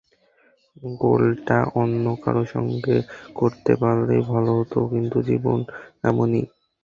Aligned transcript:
গোলটা 1.01 1.57
অন্য 1.81 2.05
কারও 2.23 2.43
সঙ্গে 2.53 2.97
করতে 3.35 3.73
পারলেই 3.81 4.21
ভালো 4.31 4.51
হতো, 4.59 4.79
কিন্তু 4.93 5.17
জীবন 5.29 5.59
এমনই। 6.03 6.43